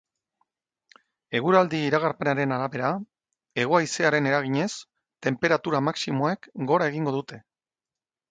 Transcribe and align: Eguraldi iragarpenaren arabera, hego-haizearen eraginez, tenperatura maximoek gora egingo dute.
Eguraldi 1.39 1.81
iragarpenaren 1.89 2.53
arabera, 2.55 2.89
hego-haizearen 3.63 4.29
eraginez, 4.31 4.71
tenperatura 5.27 5.83
maximoek 5.91 6.49
gora 6.73 6.91
egingo 6.93 7.17
dute. 7.21 7.39